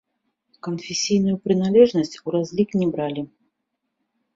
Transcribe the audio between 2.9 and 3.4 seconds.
бралі.